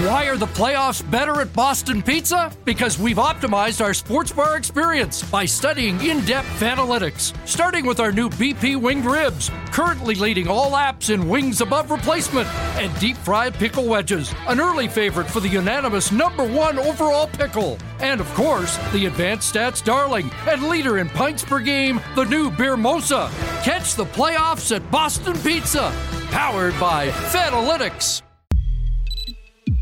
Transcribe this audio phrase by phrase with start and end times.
[0.00, 2.52] Why are the playoffs better at Boston Pizza?
[2.66, 8.12] Because we've optimized our sports bar experience by studying in depth analytics, starting with our
[8.12, 13.54] new BP winged ribs, currently leading all apps in wings above replacement, and deep fried
[13.54, 17.78] pickle wedges, an early favorite for the unanimous number one overall pickle.
[17.98, 22.50] And of course, the advanced stats darling and leader in pints per game, the new
[22.50, 23.30] Beer Mosa.
[23.64, 25.90] Catch the playoffs at Boston Pizza,
[26.30, 28.25] powered by Fanalytics.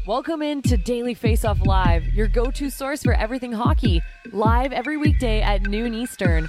[0.06, 4.98] Welcome into Daily Face Off Live, your go to source for everything hockey, live every
[4.98, 6.47] weekday at noon Eastern.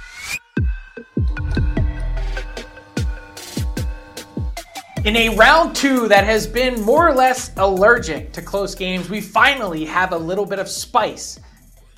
[5.06, 9.22] In a round two that has been more or less allergic to close games, we
[9.22, 11.40] finally have a little bit of spice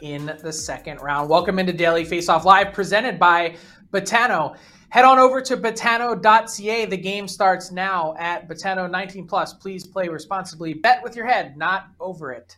[0.00, 1.28] in the second round.
[1.28, 3.56] Welcome into Daily Face Off Live, presented by
[3.90, 4.56] Betano.
[4.90, 6.86] Head on over to betano.ca.
[6.86, 9.52] The game starts now at Betano 19 plus.
[9.52, 10.72] Please play responsibly.
[10.72, 12.56] Bet with your head, not over it.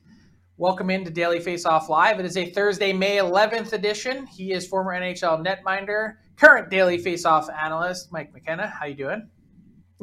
[0.57, 2.21] Welcome into Daily Face Off Live.
[2.21, 4.27] It is a Thursday, May 11th edition.
[4.27, 8.69] He is former NHL netminder, current Daily Face Off analyst, Mike McKenna.
[8.69, 9.29] How you doing?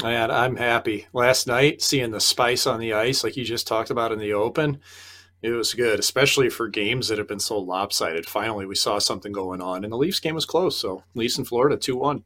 [0.04, 1.08] Man, I'm happy.
[1.14, 4.34] Last night, seeing the spice on the ice, like you just talked about in the
[4.34, 4.80] open,
[5.42, 8.26] it was good, especially for games that have been so lopsided.
[8.26, 10.78] Finally, we saw something going on, and the Leafs game was close.
[10.78, 12.24] So, Leafs in Florida, 2 1.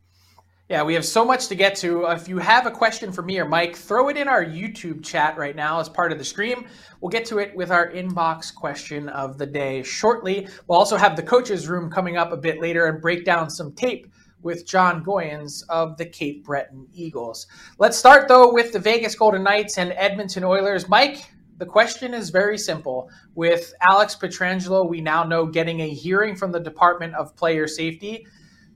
[0.70, 2.08] Yeah, we have so much to get to.
[2.08, 5.04] Uh, if you have a question for me or Mike, throw it in our YouTube
[5.04, 6.66] chat right now as part of the stream.
[7.02, 10.48] We'll get to it with our inbox question of the day shortly.
[10.68, 13.74] We'll also have the coaches' room coming up a bit later and break down some
[13.74, 14.08] tape
[14.44, 17.48] with Jon Goyens of the Cape Breton Eagles.
[17.78, 20.88] Let's start, though, with the Vegas Golden Knights and Edmonton Oilers.
[20.88, 23.10] Mike, the question is very simple.
[23.36, 28.26] With Alex Pietrangelo, we now know getting a hearing from the Department of Player Safety.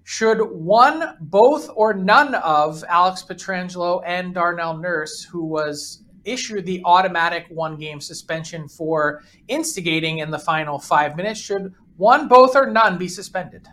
[0.04, 6.82] Should one, both, or none of Alex Pietrangelo and Darnell Nurse, who was issued the
[6.86, 12.70] automatic one game suspension for instigating in the final five minutes, should one, both, or
[12.70, 13.68] none be suspended?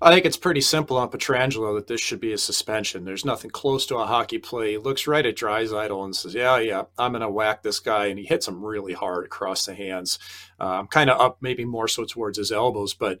[0.00, 3.04] I think it's pretty simple on Pietrangelo that this should be a suspension.
[3.04, 4.72] There's nothing close to a hockey play.
[4.72, 8.06] He looks right at Draisaitl and says, "Yeah, yeah, I'm going to whack this guy,"
[8.06, 10.18] and he hits him really hard across the hands,
[10.60, 13.20] um, kind of up, maybe more so towards his elbows, but.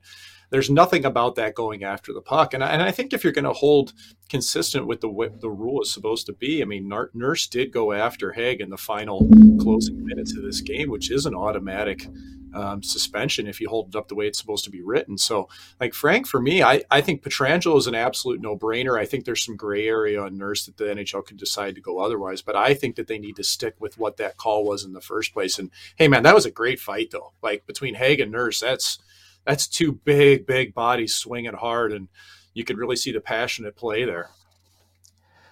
[0.50, 3.34] There's nothing about that going after the puck, and I, and I think if you're
[3.34, 3.92] going to hold
[4.30, 7.92] consistent with the way the rule is supposed to be, I mean, Nurse did go
[7.92, 9.28] after Hague in the final
[9.60, 12.08] closing minutes of this game, which is an automatic
[12.54, 15.18] um, suspension if you hold it up the way it's supposed to be written.
[15.18, 15.48] So,
[15.80, 18.98] like Frank, for me, I, I think Pietrangelo is an absolute no brainer.
[18.98, 21.98] I think there's some gray area on Nurse that the NHL could decide to go
[21.98, 24.92] otherwise, but I think that they need to stick with what that call was in
[24.92, 25.58] the first place.
[25.58, 27.32] And hey, man, that was a great fight though.
[27.42, 28.98] Like between Hague and Nurse, that's
[29.44, 32.08] that's two big, big bodies swinging hard, and
[32.52, 34.30] you could really see the passion at play there.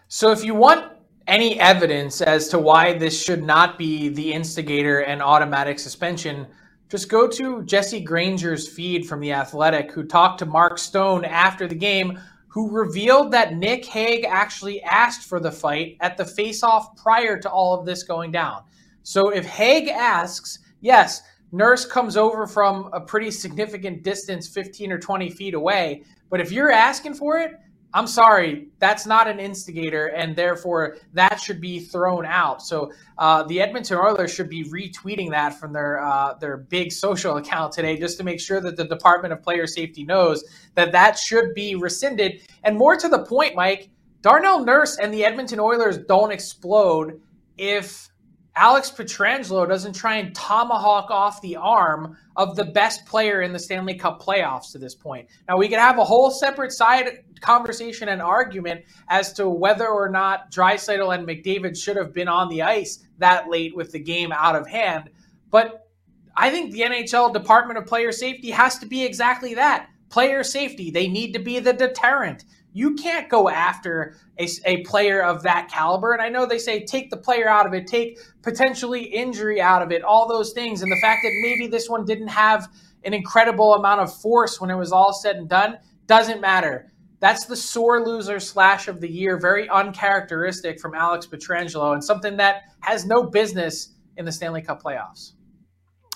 [0.08, 0.92] So, if you want
[1.26, 6.46] any evidence as to why this should not be the instigator and automatic suspension
[6.88, 11.66] just go to Jesse Granger's feed from The Athletic, who talked to Mark Stone after
[11.66, 16.96] the game, who revealed that Nick Hague actually asked for the fight at the face-off
[16.96, 18.62] prior to all of this going down.
[19.02, 21.22] So if Hague asks, yes,
[21.52, 26.04] Nurse comes over from a pretty significant distance, 15 or 20 feet away.
[26.30, 27.52] But if you're asking for it,
[27.96, 32.60] I'm sorry, that's not an instigator, and therefore that should be thrown out.
[32.60, 37.38] So uh, the Edmonton Oilers should be retweeting that from their uh, their big social
[37.38, 40.44] account today, just to make sure that the Department of Player Safety knows
[40.74, 42.42] that that should be rescinded.
[42.64, 43.88] And more to the point, Mike,
[44.20, 47.18] Darnell Nurse and the Edmonton Oilers don't explode
[47.56, 48.10] if
[48.56, 53.58] Alex Pietrangelo doesn't try and tomahawk off the arm of the best player in the
[53.58, 55.28] Stanley Cup playoffs to this point.
[55.46, 60.08] Now, we could have a whole separate side conversation and argument as to whether or
[60.08, 64.32] not Draisaitl and McDavid should have been on the ice that late with the game
[64.32, 65.10] out of hand.
[65.50, 65.86] But
[66.34, 70.90] I think the NHL Department of Player Safety has to be exactly that player safety.
[70.90, 72.44] They need to be the deterrent
[72.76, 76.12] you can't go after a, a player of that caliber.
[76.12, 79.80] And I know they say take the player out of it, take potentially injury out
[79.80, 80.82] of it, all those things.
[80.82, 82.68] And the fact that maybe this one didn't have
[83.02, 86.92] an incredible amount of force when it was all said and done doesn't matter.
[87.18, 92.36] That's the sore loser slash of the year, very uncharacteristic from Alex Pietrangelo, and something
[92.36, 95.32] that has no business in the Stanley Cup playoffs.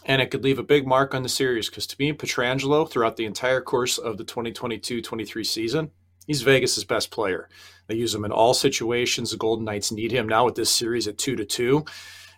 [0.05, 3.17] And it could leave a big mark on the series because to me, Pietrangelo, throughout
[3.17, 5.91] the entire course of the 2022 23 season,
[6.31, 7.49] He's Vegas's best player.
[7.89, 9.33] They use him in all situations.
[9.33, 11.85] The Golden Knights need him now with this series at two to two.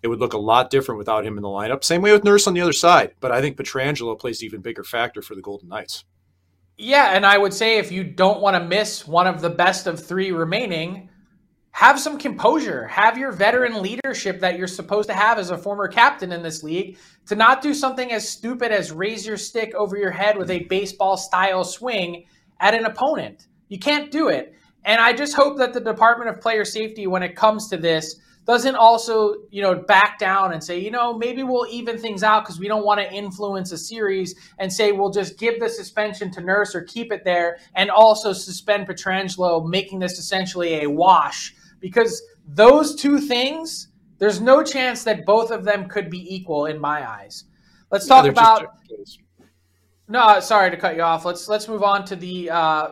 [0.02, 1.84] It would look a lot different without him in the lineup.
[1.84, 4.62] Same way with Nurse on the other side, but I think Pietrangelo plays an even
[4.62, 6.04] bigger factor for the Golden Knights.
[6.78, 9.86] Yeah, and I would say if you don't want to miss one of the best
[9.86, 11.10] of three remaining,
[11.72, 12.86] have some composure.
[12.86, 16.62] Have your veteran leadership that you're supposed to have as a former captain in this
[16.62, 20.50] league to not do something as stupid as raise your stick over your head with
[20.50, 20.68] a mm-hmm.
[20.68, 22.26] baseball style swing
[22.60, 23.48] at an opponent.
[23.68, 24.54] You can't do it.
[24.84, 28.16] And I just hope that the Department of Player Safety, when it comes to this,
[28.44, 32.44] doesn't also, you know, back down and say, you know, maybe we'll even things out
[32.44, 36.30] because we don't want to influence a series and say we'll just give the suspension
[36.32, 41.54] to Nurse or keep it there and also suspend Pietrangelo, making this essentially a wash.
[41.82, 43.88] Because those two things,
[44.18, 47.44] there's no chance that both of them could be equal in my eyes.
[47.90, 48.66] Let's talk about.
[50.08, 51.24] No, sorry to cut you off.
[51.24, 52.88] Let's let's move on to the uh,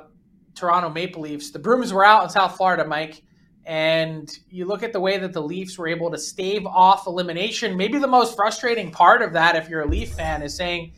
[0.55, 1.51] Toronto Maple Leafs.
[1.51, 3.23] The Brooms were out in South Florida, Mike,
[3.65, 7.77] and you look at the way that the Leafs were able to stave off elimination.
[7.77, 10.93] Maybe the most frustrating part of that, if you're a Leaf fan, is saying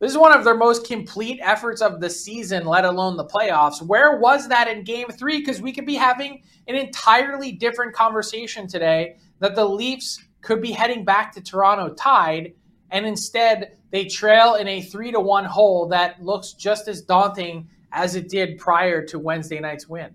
[0.00, 3.82] this is one of their most complete efforts of the season, let alone the playoffs.
[3.82, 5.40] Where was that in game three?
[5.40, 10.70] Because we could be having an entirely different conversation today that the Leafs could be
[10.70, 12.54] heading back to Toronto tied,
[12.90, 17.68] and instead they trail in a three to one hole that looks just as daunting
[17.90, 20.14] as it did prior to Wednesday night's win.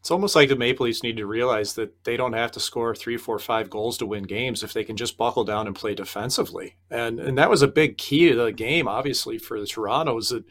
[0.00, 2.94] It's almost like the Maple Leafs need to realize that they don't have to score
[2.94, 5.94] three, four, five goals to win games if they can just buckle down and play
[5.94, 6.76] defensively.
[6.90, 10.44] And and that was a big key to the game, obviously, for the Toronto's that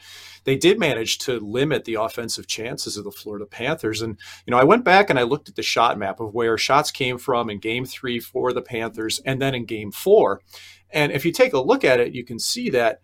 [0.43, 4.03] they did manage to limit the offensive chances of the Florida Panthers.
[4.03, 6.55] And you know, I went back and I looked at the shot map of where
[6.55, 10.41] shots came from in Game Three for the Panthers, and then in Game Four.
[10.91, 13.01] And if you take a look at it, you can see that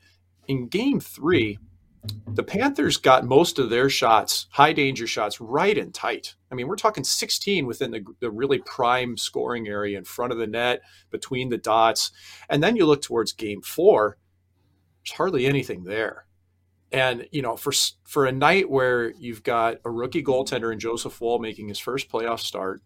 [0.47, 1.57] in Game Three
[2.35, 6.35] the Panthers got most of their shots, high danger shots, right and tight.
[6.51, 10.37] I mean, we're talking 16 within the, the really prime scoring area in front of
[10.37, 10.81] the net,
[11.11, 12.11] between the dots.
[12.49, 14.17] And then you look towards game four,
[15.03, 16.25] there's hardly anything there.
[16.91, 17.71] And, you know, for,
[18.03, 22.09] for a night where you've got a rookie goaltender in Joseph Woll making his first
[22.09, 22.81] playoff start,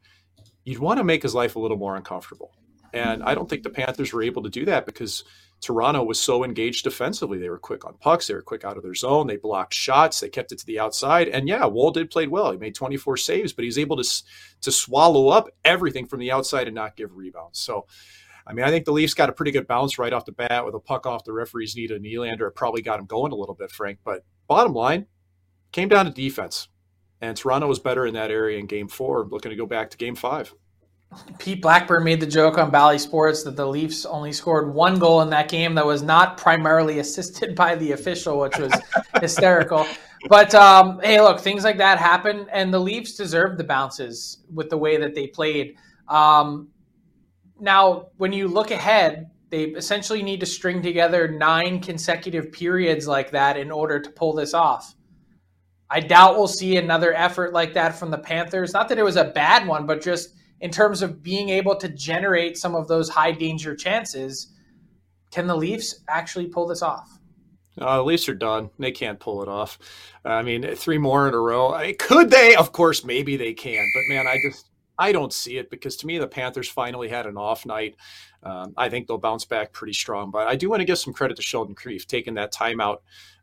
[0.64, 2.52] you'd want to make his life a little more uncomfortable.
[2.94, 5.24] And I don't think the Panthers were able to do that because
[5.62, 7.38] Toronto was so engaged defensively.
[7.38, 8.28] They were quick on pucks.
[8.28, 9.28] They were quick out of their zone.
[9.28, 10.20] They blocked shots.
[10.20, 11.28] They kept it to the outside.
[11.28, 12.52] And yeah, Woll did played well.
[12.52, 14.24] He made 24 saves, but he's able to
[14.62, 17.60] to swallow up everything from the outside and not give rebounds.
[17.60, 17.88] So,
[18.48, 20.66] I mean, I think the Leafs got a pretty good bounce right off the bat
[20.66, 22.48] with a puck off the referee's knee to Nylander.
[22.48, 24.00] It probably got him going a little bit, Frank.
[24.04, 25.08] But bottom line,
[25.72, 26.70] came down to defense.
[27.22, 29.98] And Toronto was better in that area in game four, looking to go back to
[29.98, 30.54] game five.
[31.40, 35.22] Pete Blackburn made the joke on Bally Sports that the Leafs only scored one goal
[35.22, 38.72] in that game that was not primarily assisted by the official, which was
[39.22, 39.88] hysterical.
[40.28, 44.70] But um, hey, look, things like that happen, and the Leafs deserve the bounces with
[44.70, 45.76] the way that they played.
[46.08, 46.70] Um,
[47.60, 53.32] now, when you look ahead, they essentially need to string together nine consecutive periods like
[53.32, 54.94] that in order to pull this off.
[55.90, 58.74] I doubt we'll see another effort like that from the Panthers.
[58.74, 61.90] Not that it was a bad one, but just in terms of being able to
[61.90, 64.54] generate some of those high danger chances.
[65.32, 67.20] Can the Leafs actually pull this off?
[67.80, 68.70] Uh, the Leafs are done.
[68.78, 69.80] They can't pull it off.
[70.26, 71.72] I mean, three more in a row.
[71.72, 72.56] I could they?
[72.56, 73.86] Of course, maybe they can.
[73.94, 77.26] But man, I just I don't see it because to me the Panthers finally had
[77.26, 77.96] an off night.
[78.44, 80.32] Um, I think they'll bounce back pretty strong.
[80.32, 82.98] But I do want to give some credit to Sheldon Keefe taking that timeout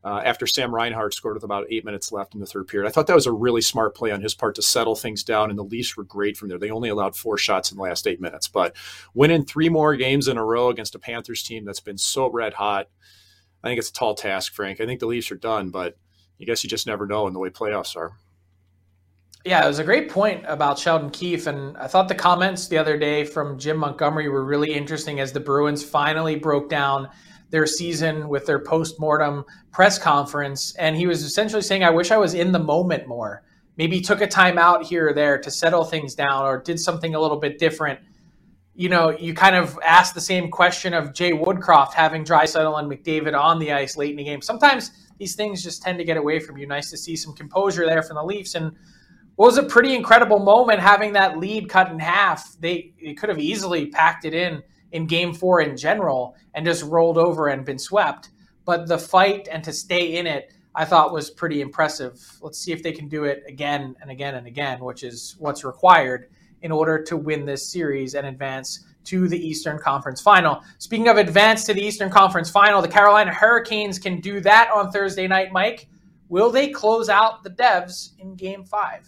[0.06, 2.88] uh, after Sam Reinhart scored with about eight minutes left in the third period.
[2.88, 5.50] I thought that was a really smart play on his part to settle things down,
[5.50, 6.58] and the Leafs were great from there.
[6.58, 8.76] They only allowed four shots in the last eight minutes, but
[9.14, 12.54] winning three more games in a row against a Panthers team that's been so red
[12.54, 12.88] hot,
[13.64, 14.80] I think it's a tall task, Frank.
[14.80, 15.96] I think the Leafs are done, but
[16.40, 18.12] I guess you just never know in the way playoffs are.
[19.44, 21.48] Yeah, it was a great point about Sheldon Keefe.
[21.48, 25.32] And I thought the comments the other day from Jim Montgomery were really interesting as
[25.32, 27.08] the Bruins finally broke down
[27.50, 30.74] their season with their post-mortem press conference.
[30.76, 33.44] And he was essentially saying, I wish I was in the moment more.
[33.76, 37.14] Maybe took a time out here or there to settle things down or did something
[37.14, 38.00] a little bit different.
[38.74, 42.90] You know, you kind of asked the same question of Jay Woodcroft having Draisaitl and
[42.90, 44.42] McDavid on the ice late in the game.
[44.42, 46.66] Sometimes these things just tend to get away from you.
[46.66, 48.54] Nice to see some composure there from the Leafs.
[48.54, 48.72] And
[49.36, 52.58] was a pretty incredible moment having that lead cut in half.
[52.60, 54.62] They, they could have easily packed it in
[54.92, 58.30] in game four in general and just rolled over and been swept.
[58.64, 62.20] But the fight and to stay in it, I thought was pretty impressive.
[62.40, 65.64] Let's see if they can do it again and again and again, which is what's
[65.64, 66.28] required
[66.62, 70.60] in order to win this series and advance to the Eastern Conference Final.
[70.78, 74.90] Speaking of advance to the Eastern Conference Final, the Carolina Hurricanes can do that on
[74.90, 75.88] Thursday night, Mike.
[76.28, 79.06] Will they close out the Devs in game five?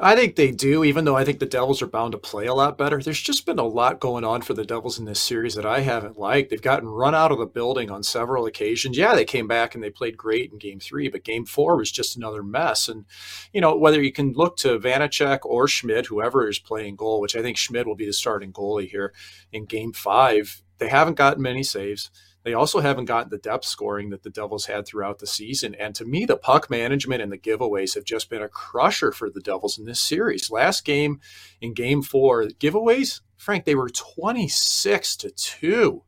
[0.00, 2.54] I think they do, even though I think the Devils are bound to play a
[2.54, 3.02] lot better.
[3.02, 5.80] There's just been a lot going on for the Devils in this series that I
[5.80, 6.50] haven't liked.
[6.50, 8.96] They've gotten run out of the building on several occasions.
[8.96, 11.90] Yeah, they came back and they played great in game three, but game four was
[11.90, 12.86] just another mess.
[12.86, 13.06] And,
[13.52, 17.34] you know, whether you can look to Vanecek or Schmid, whoever is playing goal, which
[17.34, 19.12] I think Schmid will be the starting goalie here
[19.52, 22.08] in game five, they haven't gotten many saves.
[22.48, 25.74] They also haven't gotten the depth scoring that the Devils had throughout the season.
[25.74, 29.28] And to me, the puck management and the giveaways have just been a crusher for
[29.28, 30.50] the Devils in this series.
[30.50, 31.20] Last game
[31.60, 36.02] in game four, giveaways, Frank, they were 26 to 2.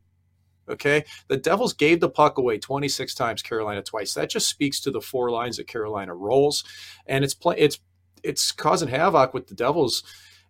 [0.66, 1.04] Okay.
[1.28, 4.14] The Devils gave the puck away 26 times, Carolina twice.
[4.14, 6.64] That just speaks to the four lines that Carolina rolls.
[7.04, 7.80] And it's play, it's
[8.22, 10.02] it's causing havoc with the Devils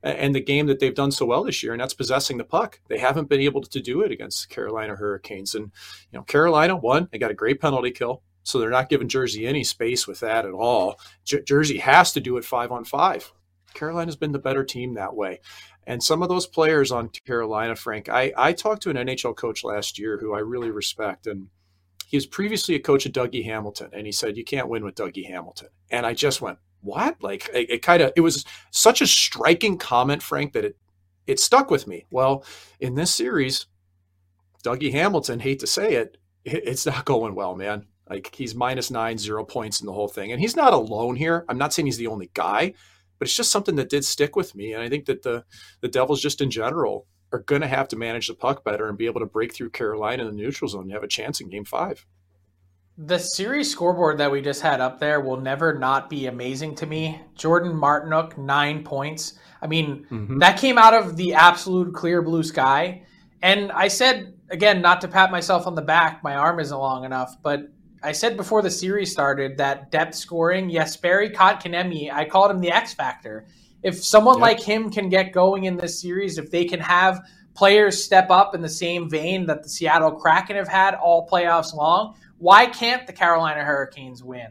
[0.02, 2.80] and the game that they've done so well this year, and that's possessing the puck.
[2.88, 5.54] They haven't been able to do it against Carolina Hurricanes.
[5.54, 5.72] And,
[6.10, 7.08] you know, Carolina, won.
[7.12, 8.22] they got a great penalty kill.
[8.42, 10.98] So they're not giving Jersey any space with that at all.
[11.24, 13.30] Jersey has to do it five on five.
[13.74, 15.40] Carolina's been the better team that way.
[15.86, 19.64] And some of those players on Carolina, Frank, I, I talked to an NHL coach
[19.64, 21.26] last year who I really respect.
[21.26, 21.48] And
[22.06, 23.90] he was previously a coach of Dougie Hamilton.
[23.92, 25.68] And he said, You can't win with Dougie Hamilton.
[25.90, 27.22] And I just went, what?
[27.22, 30.76] Like it, it kind of it was such a striking comment, Frank, that it
[31.26, 32.06] it stuck with me.
[32.10, 32.44] Well,
[32.80, 33.66] in this series,
[34.64, 37.86] Dougie Hamilton, hate to say it, it it's not going well, man.
[38.08, 40.32] Like he's minus nine, zero points in the whole thing.
[40.32, 41.44] And he's not alone here.
[41.48, 42.74] I'm not saying he's the only guy,
[43.18, 44.72] but it's just something that did stick with me.
[44.72, 45.44] And I think that the
[45.80, 48.98] the Devils just in general are going to have to manage the puck better and
[48.98, 51.48] be able to break through Carolina in the neutral zone and have a chance in
[51.48, 52.04] game five.
[52.98, 56.86] The series scoreboard that we just had up there will never not be amazing to
[56.86, 57.20] me.
[57.34, 59.38] Jordan Martinook, nine points.
[59.62, 60.38] I mean, mm-hmm.
[60.38, 63.04] that came out of the absolute clear blue sky.
[63.42, 67.04] And I said, again, not to pat myself on the back, my arm isn't long
[67.04, 67.70] enough, but
[68.02, 72.70] I said before the series started that depth scoring, Jesperi Kotkaniemi, I called him the
[72.70, 73.46] X factor.
[73.82, 74.42] If someone yep.
[74.42, 77.22] like him can get going in this series, if they can have
[77.54, 81.74] players step up in the same vein that the Seattle Kraken have had all playoffs
[81.74, 84.48] long, why can't the Carolina Hurricanes win?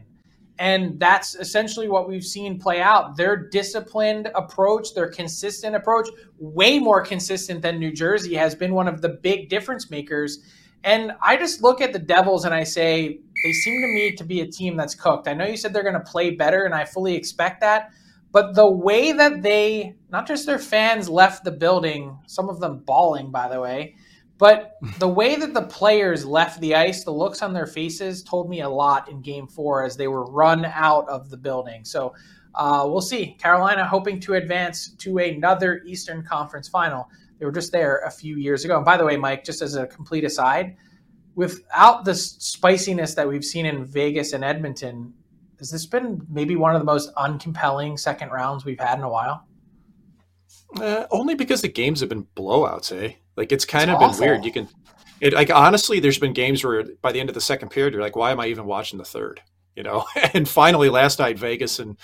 [0.58, 3.16] And that's essentially what we've seen play out.
[3.16, 8.86] Their disciplined approach, their consistent approach, way more consistent than New Jersey, has been one
[8.86, 10.38] of the big difference makers.
[10.84, 14.24] And I just look at the Devils and I say, they seem to me to
[14.24, 15.26] be a team that's cooked.
[15.26, 17.90] I know you said they're going to play better, and I fully expect that.
[18.30, 22.78] But the way that they, not just their fans left the building, some of them
[22.78, 23.96] bawling, by the way,
[24.40, 28.48] but the way that the players left the ice, the looks on their faces told
[28.48, 31.84] me a lot in game four as they were run out of the building.
[31.84, 32.14] So
[32.54, 33.34] uh, we'll see.
[33.34, 37.06] Carolina hoping to advance to another Eastern Conference final.
[37.38, 38.76] They were just there a few years ago.
[38.76, 40.74] And by the way, Mike, just as a complete aside,
[41.34, 45.12] without the spiciness that we've seen in Vegas and Edmonton,
[45.58, 49.10] has this been maybe one of the most uncompelling second rounds we've had in a
[49.10, 49.46] while?
[50.76, 53.14] Uh, only because the games have been blowouts, eh?
[53.36, 54.20] Like it's kind it's of awful.
[54.20, 54.44] been weird.
[54.44, 54.68] You can,
[55.20, 58.02] it like honestly, there's been games where by the end of the second period, you're
[58.02, 59.40] like, why am I even watching the third?
[59.76, 61.96] You know, and finally last night, Vegas and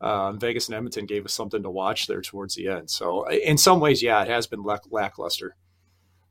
[0.00, 2.90] um, Vegas and Edmonton gave us something to watch there towards the end.
[2.90, 5.56] So in some ways, yeah, it has been lack- lackluster.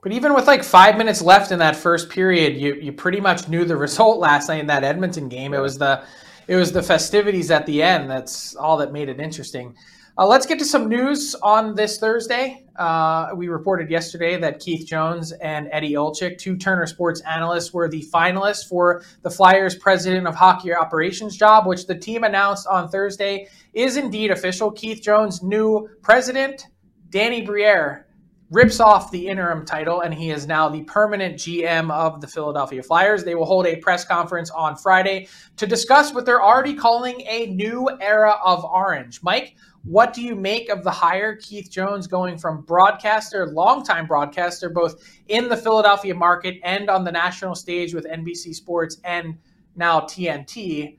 [0.02, 3.48] But even with like five minutes left in that first period, you you pretty much
[3.48, 5.54] knew the result last night in that Edmonton game.
[5.54, 6.04] It was the
[6.48, 8.10] it was the festivities at the end.
[8.10, 9.76] That's all that made it interesting.
[10.20, 12.66] Uh, let's get to some news on this Thursday.
[12.76, 17.88] Uh, we reported yesterday that Keith Jones and Eddie Olczyk, two Turner Sports analysts, were
[17.88, 22.90] the finalists for the Flyers President of Hockey Operations job, which the team announced on
[22.90, 24.70] Thursday is indeed official.
[24.70, 26.66] Keith Jones' new president,
[27.10, 28.06] Danny Briere,
[28.52, 32.82] rips off the interim title, and he is now the permanent GM of the Philadelphia
[32.82, 33.24] Flyers.
[33.24, 37.48] They will hold a press conference on Friday to discuss what they're already calling a
[37.48, 39.22] new era of orange.
[39.22, 44.70] Mike, what do you make of the hire, Keith Jones going from broadcaster, longtime broadcaster,
[44.70, 49.38] both in the Philadelphia market and on the national stage with NBC Sports and
[49.76, 50.98] now TNT,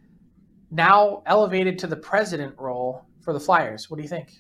[0.71, 3.91] now elevated to the president role for the Flyers?
[3.91, 4.33] What do you think?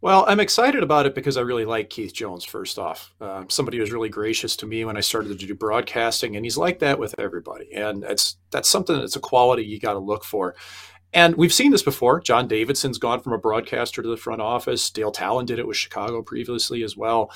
[0.00, 3.12] Well, I'm excited about it because I really like Keith Jones, first off.
[3.20, 6.56] Uh, somebody was really gracious to me when I started to do broadcasting, and he's
[6.56, 7.72] like that with everybody.
[7.74, 10.54] And it's that's something that's a quality you got to look for.
[11.12, 12.20] And we've seen this before.
[12.20, 14.90] John Davidson's gone from a broadcaster to the front office.
[14.90, 17.32] Dale Tallon did it with Chicago previously as well.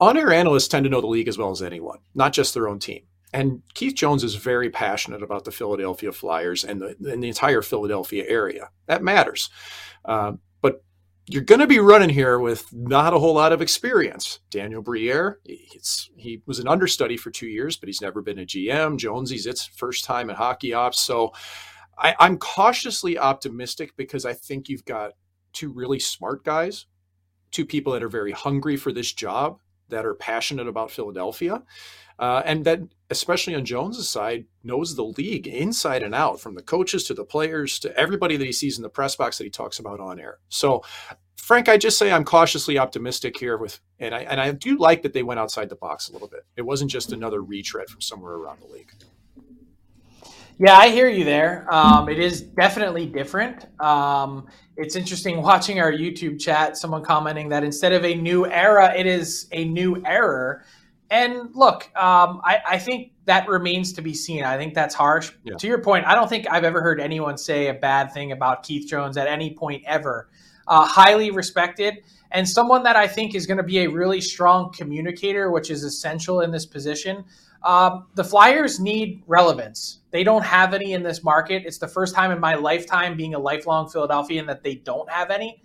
[0.00, 2.68] On air analysts tend to know the league as well as anyone, not just their
[2.68, 3.02] own team.
[3.32, 7.62] And Keith Jones is very passionate about the Philadelphia Flyers and the, and the entire
[7.62, 8.70] Philadelphia area.
[8.86, 9.50] That matters.
[10.04, 10.32] Uh,
[10.62, 10.82] but
[11.26, 14.38] you're going to be running here with not a whole lot of experience.
[14.50, 18.96] Daniel Briere, he was an understudy for two years, but he's never been a GM.
[18.96, 21.00] Jonesy's its first time in hockey ops.
[21.00, 21.32] So
[21.98, 25.12] I, I'm cautiously optimistic because I think you've got
[25.52, 26.86] two really smart guys,
[27.50, 31.62] two people that are very hungry for this job, that are passionate about Philadelphia,
[32.18, 36.62] uh, and that, especially on Jones's side, knows the league inside and out, from the
[36.62, 39.50] coaches to the players to everybody that he sees in the press box that he
[39.50, 40.38] talks about on air.
[40.48, 40.82] So,
[41.36, 45.02] Frank, I just say I'm cautiously optimistic here with, and I and I do like
[45.02, 46.44] that they went outside the box a little bit.
[46.56, 48.92] It wasn't just another retread from somewhere around the league.
[50.60, 51.66] Yeah, I hear you there.
[51.72, 53.66] Um, it is definitely different.
[53.80, 58.92] Um, it's interesting watching our YouTube chat, someone commenting that instead of a new era,
[58.96, 60.64] it is a new error.
[61.10, 64.44] And look, um, I, I, think that remains to be seen.
[64.44, 65.32] I think that's harsh.
[65.42, 65.54] Yeah.
[65.56, 68.62] To your point, I don't think I've ever heard anyone say a bad thing about
[68.62, 70.28] Keith Jones at any point ever.
[70.66, 74.70] Uh, highly respected and someone that I think is going to be a really strong
[74.72, 77.24] communicator, which is essential in this position.
[77.62, 80.00] Um, the Flyers need relevance.
[80.10, 81.64] They don't have any in this market.
[81.66, 85.30] It's the first time in my lifetime being a lifelong Philadelphian that they don't have
[85.30, 85.60] any.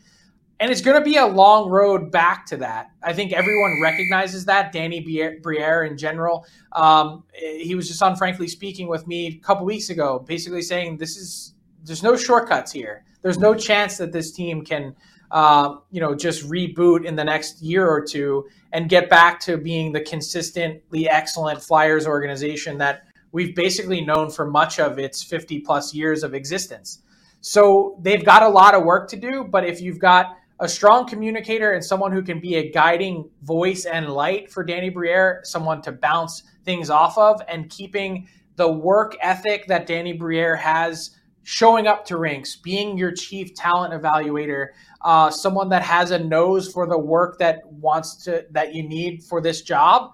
[0.60, 2.92] And it's going to be a long road back to that.
[3.02, 4.72] I think everyone recognizes that.
[4.72, 5.02] Danny
[5.42, 9.90] Briere, in general, um, he was just on Frankly Speaking with me a couple weeks
[9.90, 11.54] ago, basically saying this is
[11.84, 13.04] there's no shortcuts here.
[13.22, 14.96] There's no chance that this team can
[15.34, 19.58] uh, you know, just reboot in the next year or two and get back to
[19.58, 25.62] being the consistently excellent Flyers organization that we've basically known for much of its 50
[25.62, 27.02] plus years of existence.
[27.42, 31.08] So they've got a lot of work to do, but if you've got a strong
[31.08, 35.82] communicator and someone who can be a guiding voice and light for Danny Briere, someone
[35.82, 41.88] to bounce things off of, and keeping the work ethic that Danny Briere has showing
[41.88, 44.68] up to rinks, being your chief talent evaluator,
[45.04, 49.24] uh, someone that has a nose for the work that wants to that you need
[49.24, 50.12] for this job,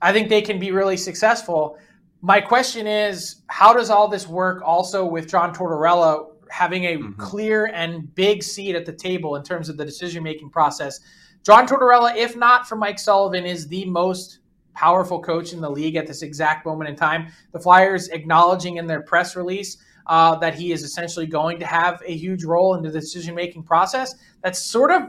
[0.00, 1.78] I think they can be really successful.
[2.20, 7.20] My question is, how does all this work also with John Tortorella having a mm-hmm.
[7.20, 11.00] clear and big seat at the table in terms of the decision making process?
[11.44, 14.38] John Tortorella, if not for Mike Sullivan, is the most
[14.74, 17.28] powerful coach in the league at this exact moment in time.
[17.52, 19.76] The Flyers acknowledging in their press release
[20.06, 23.62] uh, that he is essentially going to have a huge role in the decision making
[23.62, 24.14] process.
[24.42, 25.02] That's sort of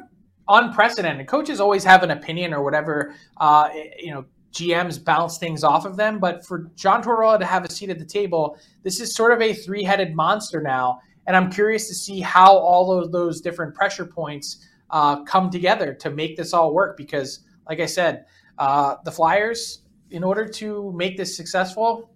[0.47, 1.27] unprecedented.
[1.27, 5.97] Coaches always have an opinion or whatever, uh, you know, GMs bounce things off of
[5.97, 6.19] them.
[6.19, 9.41] But for John Tortorella to have a seat at the table, this is sort of
[9.41, 10.99] a three headed monster now.
[11.25, 15.93] And I'm curious to see how all of those different pressure points uh, come together
[15.95, 16.97] to make this all work.
[16.97, 18.25] Because, like I said,
[18.60, 22.12] uh, the Flyers, in order to make this successful,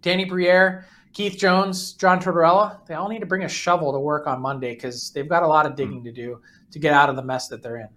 [0.00, 4.26] Danny Briere, Keith Jones, John Tortorella, they all need to bring a shovel to work
[4.26, 7.16] on Monday because they've got a lot of digging to do to get out of
[7.16, 7.88] the mess that they're in.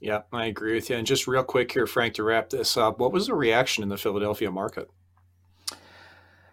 [0.00, 0.96] Yeah, I agree with you.
[0.96, 3.88] And just real quick here, Frank, to wrap this up, what was the reaction in
[3.88, 4.90] the Philadelphia market?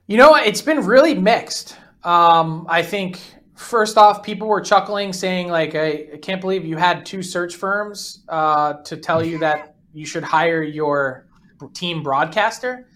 [0.07, 1.75] You know, it's been really mixed.
[2.03, 3.19] Um, I think
[3.55, 7.55] first off, people were chuckling, saying like, "I, I can't believe you had two search
[7.55, 11.27] firms uh, to tell you that you should hire your
[11.73, 12.87] team broadcaster."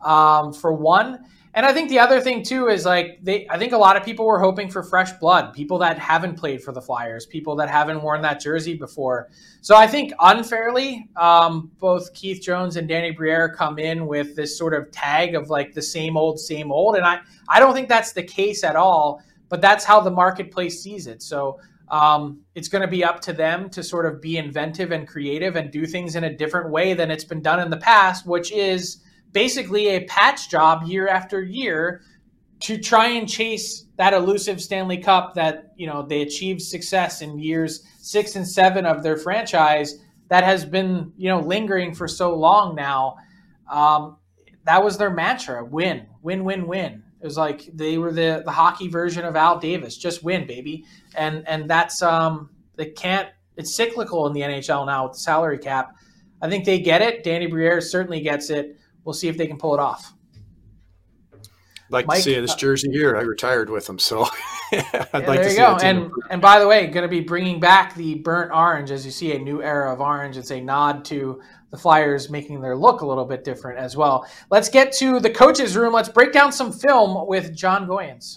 [0.00, 1.24] Um, for one,
[1.56, 4.04] And I think the other thing too is like they I think a lot of
[4.04, 7.70] people were hoping for fresh blood, people that haven't played for the Flyers, people that
[7.70, 9.30] haven't worn that jersey before.
[9.60, 14.58] So I think unfairly, um, both Keith Jones and Danny Briere come in with this
[14.58, 16.96] sort of tag of like the same old, same old.
[16.96, 20.82] And I, I don't think that's the case at all, but that's how the marketplace
[20.82, 21.22] sees it.
[21.22, 25.06] So um, it's going to be up to them to sort of be inventive and
[25.06, 28.26] creative and do things in a different way than it's been done in the past,
[28.26, 29.04] which is
[29.34, 32.00] basically a patch job year after year
[32.60, 37.38] to try and chase that elusive Stanley Cup that you know they achieved success in
[37.38, 39.96] years six and seven of their franchise
[40.28, 43.16] that has been you know lingering for so long now.
[43.70, 44.16] Um,
[44.64, 47.02] that was their mantra: win, win, win, win.
[47.20, 50.84] It was like they were the the hockey version of Al Davis, just win, baby.
[51.16, 53.28] And and that's um they can't.
[53.56, 55.94] It's cyclical in the NHL now with the salary cap.
[56.40, 57.24] I think they get it.
[57.24, 60.12] Danny Briere certainly gets it we'll see if they can pull it off.
[61.90, 63.16] Like Mike, to see this uh, jersey here.
[63.16, 64.22] I retired with them, so
[64.72, 65.76] I'd yeah, like there you go.
[65.82, 69.12] And and by the way, going to be bringing back the burnt orange as you
[69.12, 70.36] see a new era of orange.
[70.36, 71.40] It's a nod to
[71.70, 74.26] the Flyers making their look a little bit different as well.
[74.50, 75.92] Let's get to the coaches' room.
[75.92, 78.36] Let's break down some film with Jon Goyens.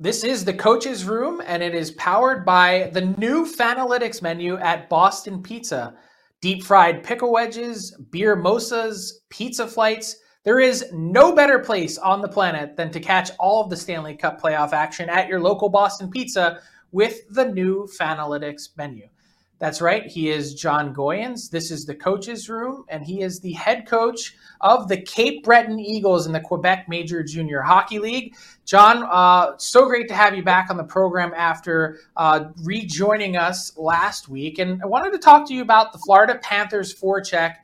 [0.00, 4.88] This is the coach's room, and it is powered by the new Fanalytics menu at
[4.88, 5.96] Boston Pizza.
[6.40, 10.14] Deep fried pickle wedges, beer mosas, pizza flights.
[10.44, 14.16] There is no better place on the planet than to catch all of the Stanley
[14.16, 16.60] Cup playoff action at your local Boston Pizza
[16.92, 19.08] with the new Fanalytics menu.
[19.58, 20.06] That's right.
[20.06, 21.50] He is Jon Goyens.
[21.50, 25.80] This is the coach's room, and he is the head coach of the Cape Breton
[25.80, 28.36] Eagles in the Quebec Major Junior Hockey League.
[28.64, 33.76] John, uh, so great to have you back on the program after uh, rejoining us
[33.76, 34.60] last week.
[34.60, 37.56] And I wanted to talk to you about the Florida Panthers forecheck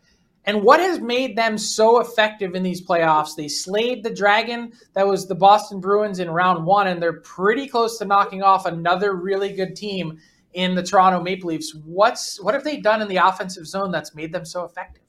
[0.46, 3.37] and what has made them so effective in these playoffs.
[3.37, 7.68] They slayed the dragon that was the Boston Bruins in round one, and they're pretty
[7.68, 10.18] close to knocking off another really good team
[10.55, 11.75] in the Toronto Maple Leafs.
[11.85, 15.03] What's what have they done in the offensive zone that's made them so effective?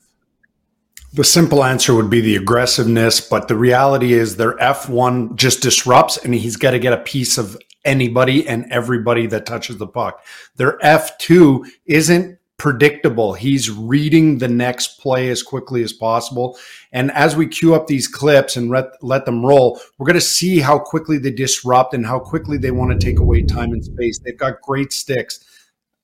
[1.14, 6.18] The simple answer would be the aggressiveness, but the reality is their F1 just disrupts
[6.18, 10.22] and he's got to get a piece of anybody and everybody that touches the puck.
[10.58, 13.34] Their F2 isn't predictable.
[13.34, 16.58] He's reading the next play as quickly as possible.
[16.92, 20.22] And as we queue up these clips and let, let them roll, we're going to
[20.22, 23.84] see how quickly they disrupt and how quickly they want to take away time and
[23.84, 24.20] space.
[24.20, 25.44] They've got great sticks.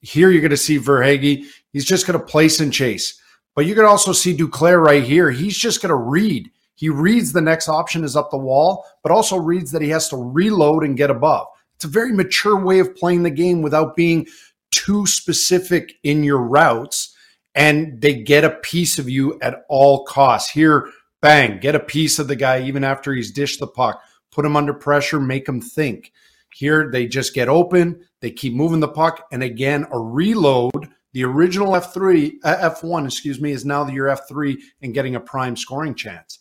[0.02, 1.46] Here you're going to see Verhaeghe.
[1.72, 3.20] He's just going to place and chase.
[3.56, 5.32] But you can also see Duclair right here.
[5.32, 6.50] He's just going to read.
[6.76, 10.10] He reads the next option is up the wall, but also reads that he has
[10.10, 11.48] to reload and get above.
[11.76, 14.28] It's a very mature way of playing the game without being
[14.72, 17.16] too specific in your routes
[17.56, 20.52] and they get a piece of you at all costs.
[20.52, 20.88] Here,
[21.22, 24.02] bang, get a piece of the guy even after he's dished the puck.
[24.32, 26.12] Put him under pressure, make him think.
[26.54, 30.90] Here, they just get open, they keep moving the puck, and again, a reload.
[31.14, 35.58] The original F3, uh, F1, excuse me, is now your F3 and getting a prime
[35.58, 36.40] scoring chance.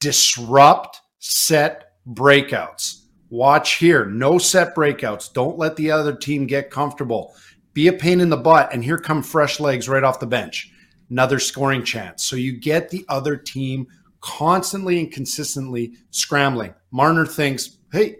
[0.00, 3.02] Disrupt set breakouts.
[3.28, 4.06] Watch here.
[4.06, 5.32] No set breakouts.
[5.32, 7.34] Don't let the other team get comfortable
[7.72, 10.72] be a pain in the butt, and here come fresh legs right off the bench.
[11.08, 12.24] Another scoring chance.
[12.24, 13.86] So you get the other team
[14.20, 16.74] constantly and consistently scrambling.
[16.90, 18.16] Marner thinks, hey,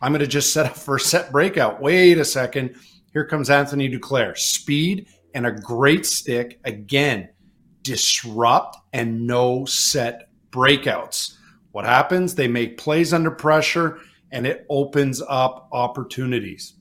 [0.00, 1.80] I'm going to just set up for a set breakout.
[1.80, 2.76] Wait a second.
[3.12, 4.36] Here comes Anthony Duclair.
[4.36, 6.60] Speed and a great stick.
[6.64, 7.28] Again,
[7.82, 11.36] disrupt and no set breakouts.
[11.72, 12.34] What happens?
[12.34, 13.98] They make plays under pressure
[14.30, 16.74] and it opens up opportunities.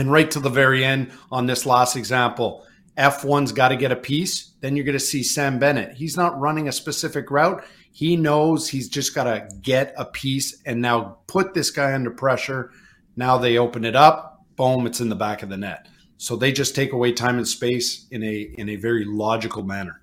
[0.00, 3.96] And right to the very end on this last example, F1's got to get a
[3.96, 4.52] piece.
[4.60, 5.94] Then you're going to see Sam Bennett.
[5.94, 7.62] He's not running a specific route.
[7.92, 12.10] He knows he's just got to get a piece and now put this guy under
[12.10, 12.70] pressure.
[13.14, 14.42] Now they open it up.
[14.56, 15.86] Boom, it's in the back of the net.
[16.16, 20.00] So they just take away time and space in a in a very logical manner.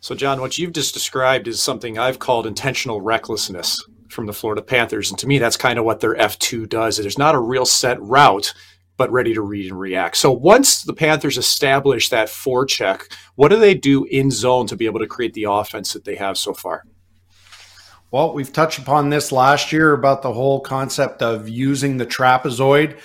[0.00, 3.78] So, John, what you've just described is something I've called intentional recklessness
[4.16, 5.10] from the Florida Panthers.
[5.10, 6.96] And to me, that's kind of what their F2 does.
[6.96, 8.52] There's not a real set route,
[8.96, 10.16] but ready to read and react.
[10.16, 13.02] So once the Panthers establish that forecheck,
[13.36, 16.16] what do they do in zone to be able to create the offense that they
[16.16, 16.84] have so far?
[18.10, 22.98] Well, we've touched upon this last year about the whole concept of using the trapezoid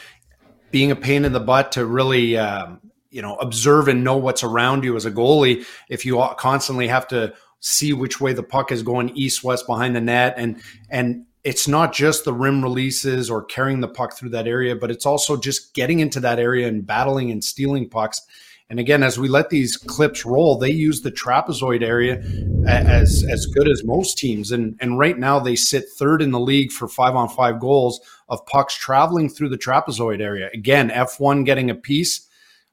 [0.71, 4.43] being a pain in the butt to really um, you know observe and know what's
[4.43, 8.71] around you as a goalie if you constantly have to see which way the puck
[8.71, 10.33] is going east west behind the net.
[10.35, 14.75] And and it's not just the rim releases or carrying the puck through that area
[14.75, 18.21] but it's also just getting into that area and battling and stealing pucks.
[18.69, 22.23] And again as we let these clips roll they use the trapezoid area
[22.67, 24.51] as as good as most teams.
[24.51, 28.01] And and right now they sit third in the league for 5 on 5 goals
[28.27, 30.49] of pucks traveling through the trapezoid area.
[30.53, 32.27] Again F1 getting a piece.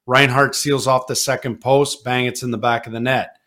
[0.06, 3.37] Reinhart seals off the second post, bang, it's in the back of the net.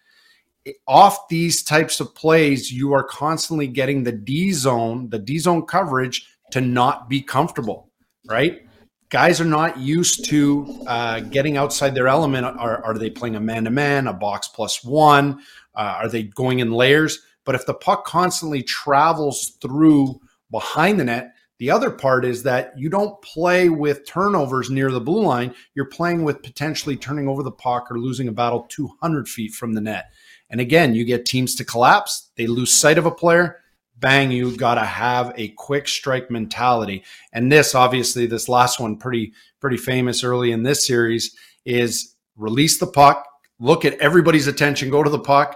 [0.88, 5.65] Off these types of plays, you are constantly getting the D zone, the D zone
[5.65, 7.89] coverage to not be comfortable,
[8.28, 8.62] right?
[9.10, 12.45] Guys are not used to uh, getting outside their element.
[12.45, 15.41] Are, are they playing a man to man, a box plus one?
[15.76, 17.19] Uh, are they going in layers?
[17.43, 20.21] But if the puck constantly travels through
[20.52, 25.00] behind the net, the other part is that you don't play with turnovers near the
[25.00, 25.54] blue line.
[25.76, 29.74] You're playing with potentially turning over the puck or losing a battle 200 feet from
[29.74, 30.06] the net.
[30.51, 33.57] And again, you get teams to collapse, they lose sight of a player.
[33.97, 37.03] Bang, you got to have a quick strike mentality.
[37.31, 41.35] And this, obviously, this last one, pretty, pretty famous early in this series,
[41.65, 43.25] is release the puck,
[43.59, 45.55] look at everybody's attention, go to the puck,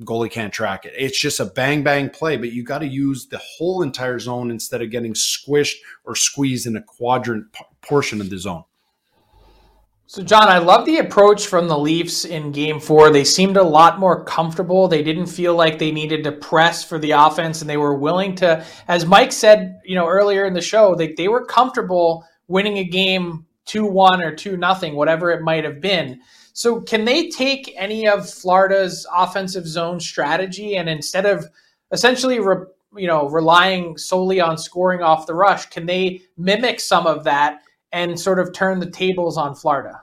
[0.00, 0.94] goalie can't track it.
[0.96, 4.50] It's just a bang bang play, but you got to use the whole entire zone
[4.50, 8.64] instead of getting squished or squeezed in a quadrant p- portion of the zone.
[10.06, 13.10] So, John, I love the approach from the Leafs in game four.
[13.10, 14.86] They seemed a lot more comfortable.
[14.86, 18.34] They didn't feel like they needed to press for the offense, and they were willing
[18.36, 22.76] to, as Mike said, you know, earlier in the show, they, they were comfortable winning
[22.78, 26.20] a game 2 1 or 2 nothing, whatever it might have been.
[26.52, 31.46] So can they take any of Florida's offensive zone strategy and instead of
[31.90, 37.06] essentially re, you know relying solely on scoring off the rush, can they mimic some
[37.06, 37.62] of that
[37.94, 40.02] and sort of turn the tables on Florida?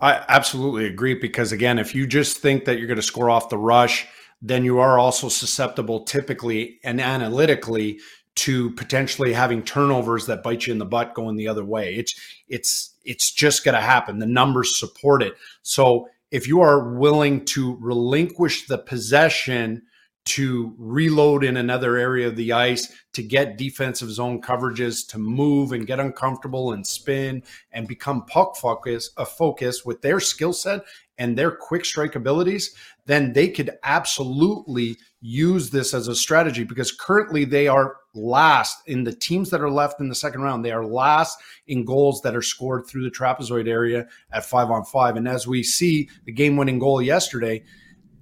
[0.00, 3.50] I absolutely agree because again, if you just think that you're going to score off
[3.50, 4.08] the rush,
[4.40, 8.00] then you are also susceptible typically and analytically
[8.34, 11.94] to potentially having turnovers that bite you in the butt going the other way.
[11.94, 14.18] It's it's it's just going to happen.
[14.18, 15.34] The numbers support it.
[15.62, 19.82] So if you are willing to relinquish the possession
[20.24, 25.72] to reload in another area of the ice, to get defensive zone coverages, to move
[25.72, 30.82] and get uncomfortable and spin and become puck focus, a focus with their skill set
[31.18, 32.74] and their quick strike abilities,
[33.06, 39.04] then they could absolutely use this as a strategy because currently they are last in
[39.04, 40.64] the teams that are left in the second round.
[40.64, 44.84] They are last in goals that are scored through the trapezoid area at five on
[44.84, 45.16] five.
[45.16, 47.62] And as we see the game winning goal yesterday,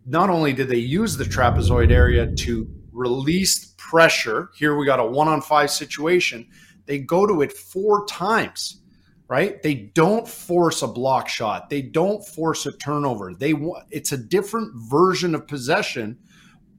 [0.06, 5.04] not only did they use the trapezoid area to release pressure, here we got a
[5.04, 6.48] one on five situation,
[6.86, 8.76] they go to it four times.
[9.28, 9.62] Right?
[9.62, 11.70] They don't force a block shot.
[11.70, 13.32] They don't force a turnover.
[13.32, 13.54] They
[13.88, 16.18] it's a different version of possession,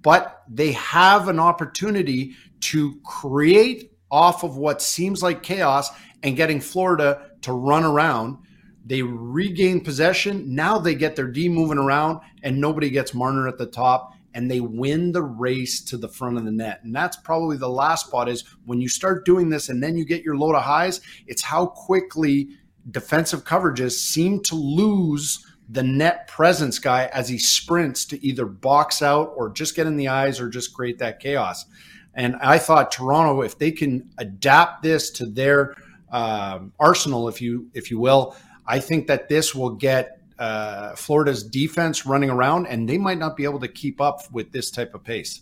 [0.01, 5.89] but they have an opportunity to create off of what seems like chaos
[6.23, 8.37] and getting Florida to run around.
[8.85, 10.55] They regain possession.
[10.55, 14.49] Now they get their D moving around and nobody gets Marner at the top and
[14.49, 16.81] they win the race to the front of the net.
[16.83, 20.05] And that's probably the last spot is when you start doing this and then you
[20.05, 22.49] get your load of highs, it's how quickly
[22.89, 29.01] defensive coverages seem to lose the net presence guy as he sprints to either box
[29.01, 31.65] out or just get in the eyes or just create that chaos.
[32.13, 35.75] And I thought Toronto, if they can adapt this to their
[36.11, 38.35] um, arsenal, if you if you will,
[38.71, 43.35] I think that this will get uh, Florida's defense running around, and they might not
[43.35, 45.41] be able to keep up with this type of pace.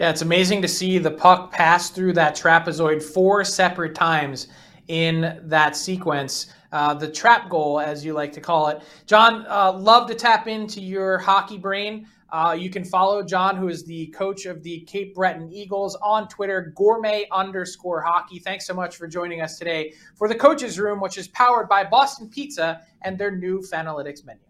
[0.00, 4.48] Yeah, it's amazing to see the puck pass through that trapezoid four separate times
[4.88, 6.52] in that sequence.
[6.72, 8.82] Uh, the trap goal, as you like to call it.
[9.06, 12.08] John, uh, love to tap into your hockey brain.
[12.32, 16.28] Uh, you can follow John, who is the coach of the Cape Breton Eagles, on
[16.28, 18.38] Twitter, gourmet underscore hockey.
[18.38, 21.84] Thanks so much for joining us today for the Coaches Room, which is powered by
[21.84, 24.42] Boston Pizza and their new Fanalytics menu.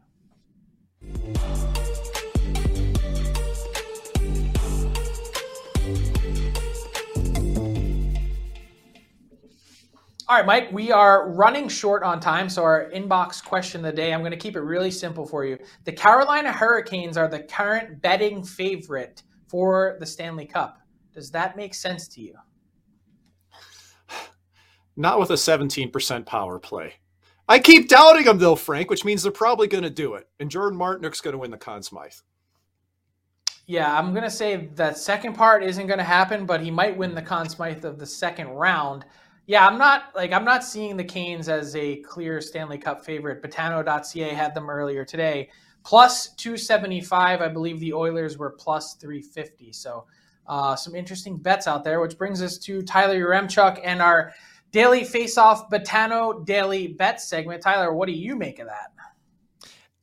[10.31, 12.49] All right, Mike, we are running short on time.
[12.49, 15.45] So, our inbox question of the day, I'm going to keep it really simple for
[15.45, 15.59] you.
[15.83, 20.79] The Carolina Hurricanes are the current betting favorite for the Stanley Cup.
[21.13, 22.35] Does that make sense to you?
[24.97, 26.95] Not with a 17% power play.
[27.49, 30.29] I keep doubting them, though, Frank, which means they're probably going to do it.
[30.39, 32.13] And Jordan Martinook's going to win the Conn Smythe.
[33.67, 36.97] Yeah, I'm going to say that second part isn't going to happen, but he might
[36.97, 39.05] win the Conn Smythe of the second round.
[39.51, 43.43] Yeah, I'm not like I'm not seeing the Canes as a clear Stanley Cup favorite.
[43.43, 45.51] Betano.ca had them earlier today.
[45.83, 47.41] Plus 275.
[47.41, 49.73] I believe the Oilers were plus 350.
[49.73, 50.07] So
[50.47, 54.33] uh, some interesting bets out there, which brings us to Tyler Yaremchuk and our
[54.71, 57.61] daily face-off Betano daily bet segment.
[57.61, 58.93] Tyler, what do you make of that?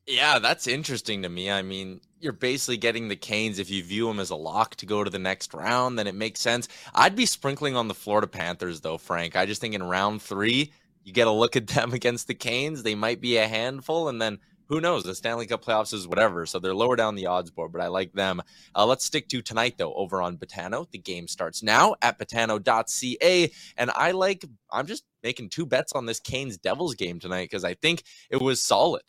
[0.07, 1.51] Yeah, that's interesting to me.
[1.51, 4.85] I mean, you're basically getting the Canes if you view them as a lock to
[4.85, 6.69] go to the next round, then it makes sense.
[6.95, 9.35] I'd be sprinkling on the Florida Panthers though, Frank.
[9.35, 10.71] I just think in round three,
[11.03, 12.83] you get a look at them against the Canes.
[12.83, 15.03] They might be a handful, and then who knows?
[15.03, 16.45] The Stanley Cup playoffs is whatever.
[16.45, 18.41] So they're lower down the odds board, but I like them.
[18.75, 20.89] Uh, let's stick to tonight, though, over on Betano.
[20.91, 23.51] The game starts now at betano.ca.
[23.77, 27.63] And I like, I'm just making two bets on this Canes Devils game tonight because
[27.63, 29.03] I think it was solid.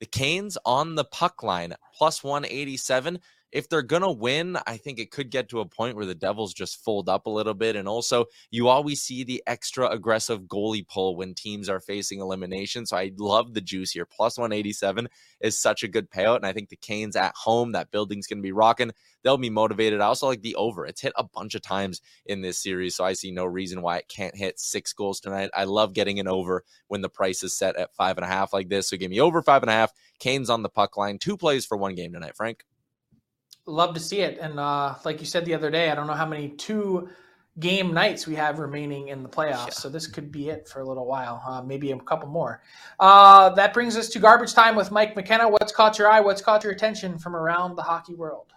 [0.00, 3.20] The Canes on the puck line, plus 187.
[3.54, 6.14] If they're going to win, I think it could get to a point where the
[6.14, 7.76] Devils just fold up a little bit.
[7.76, 12.84] And also, you always see the extra aggressive goalie pull when teams are facing elimination.
[12.84, 14.06] So I love the juice here.
[14.06, 15.08] Plus 187
[15.40, 16.34] is such a good payout.
[16.34, 18.90] And I think the Canes at home, that building's going to be rocking.
[19.22, 20.00] They'll be motivated.
[20.00, 20.84] I also like the over.
[20.84, 22.96] It's hit a bunch of times in this series.
[22.96, 25.50] So I see no reason why it can't hit six goals tonight.
[25.54, 28.52] I love getting an over when the price is set at five and a half
[28.52, 28.88] like this.
[28.88, 29.92] So give me over five and a half.
[30.18, 31.18] Canes on the puck line.
[31.18, 32.64] Two plays for one game tonight, Frank
[33.66, 34.38] love to see it.
[34.38, 37.08] And uh, like you said the other day, I don't know how many two
[37.60, 39.66] game nights we have remaining in the playoffs.
[39.66, 39.70] Yeah.
[39.70, 42.62] So this could be it for a little while, uh, maybe a couple more.
[42.98, 45.48] Uh, that brings us to garbage time with Mike McKenna.
[45.48, 46.20] What's caught your eye?
[46.20, 48.52] What's caught your attention from around the hockey world?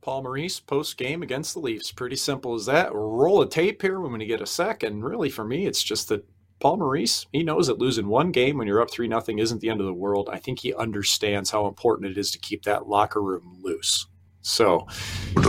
[0.00, 1.90] Paul Maurice post game against the Leafs.
[1.90, 2.94] Pretty simple as that.
[2.94, 4.82] Roll a tape here when we get a sec.
[4.82, 6.26] And really, for me, it's just that
[6.64, 9.68] Paul Maurice, he knows that losing one game when you're up three nothing isn't the
[9.68, 10.30] end of the world.
[10.32, 14.06] I think he understands how important it is to keep that locker room loose.
[14.40, 14.86] So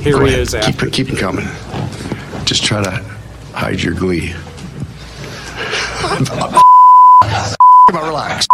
[0.04, 0.54] here he is.
[0.54, 0.90] After.
[0.90, 1.46] Keep, keep it coming.
[2.44, 2.92] Just try to
[3.54, 4.34] hide your glee.
[7.94, 8.46] relax.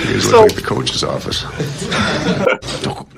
[0.00, 1.44] you guys look like the coach's office.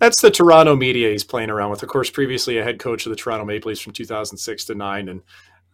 [0.00, 1.82] That's the Toronto media he's playing around with.
[1.82, 5.10] Of course, previously a head coach of the Toronto Maple Leafs from 2006 to nine,
[5.10, 5.22] and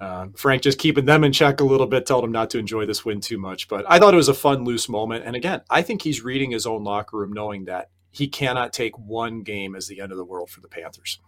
[0.00, 2.84] uh, Frank just keeping them in check a little bit, told him not to enjoy
[2.86, 3.68] this win too much.
[3.68, 5.24] But I thought it was a fun, loose moment.
[5.24, 8.98] And again, I think he's reading his own locker room, knowing that he cannot take
[8.98, 11.20] one game as the end of the world for the Panthers.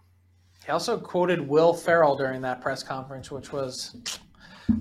[0.65, 3.95] He also quoted Will Ferrell during that press conference, which was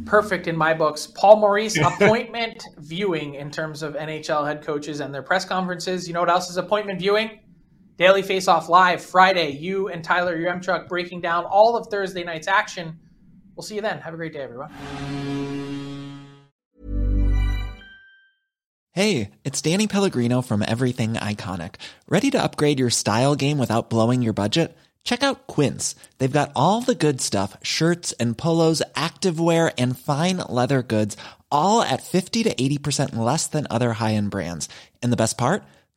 [0.06, 1.06] perfect in my books.
[1.06, 6.08] Paul Maurice appointment viewing in terms of NHL head coaches and their press conferences.
[6.08, 7.38] You know what else is appointment viewing?
[7.98, 9.50] Daily Face Off Live Friday.
[9.50, 12.96] You and Tyler Yaremchuk breaking down all of Thursday night's action.
[13.56, 13.98] We'll see you then.
[13.98, 14.72] Have a great day, everyone.
[18.92, 21.74] Hey, it's Danny Pellegrino from Everything Iconic.
[22.08, 24.76] Ready to upgrade your style game without blowing your budget?
[25.02, 25.96] Check out Quince.
[26.18, 31.16] They've got all the good stuff shirts and polos, activewear, and fine leather goods,
[31.50, 34.68] all at 50 to 80% less than other high end brands.
[35.02, 35.64] And the best part?